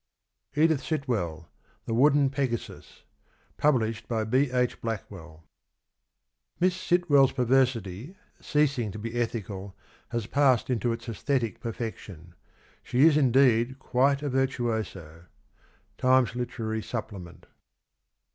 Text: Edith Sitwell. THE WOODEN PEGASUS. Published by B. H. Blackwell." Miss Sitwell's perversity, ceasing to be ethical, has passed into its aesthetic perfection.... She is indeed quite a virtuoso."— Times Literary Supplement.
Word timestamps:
Edith 0.55 0.81
Sitwell. 0.83 1.51
THE 1.85 1.93
WOODEN 1.93 2.31
PEGASUS. 2.31 3.03
Published 3.57 4.07
by 4.07 4.23
B. 4.23 4.49
H. 4.49 4.81
Blackwell." 4.81 5.43
Miss 6.59 6.75
Sitwell's 6.75 7.31
perversity, 7.31 8.15
ceasing 8.41 8.91
to 8.93 8.97
be 8.97 9.13
ethical, 9.21 9.75
has 10.09 10.25
passed 10.25 10.71
into 10.71 10.91
its 10.91 11.07
aesthetic 11.07 11.59
perfection.... 11.59 12.33
She 12.81 13.05
is 13.05 13.15
indeed 13.15 13.77
quite 13.77 14.23
a 14.23 14.29
virtuoso."— 14.29 15.27
Times 15.99 16.33
Literary 16.35 16.81
Supplement. 16.81 17.45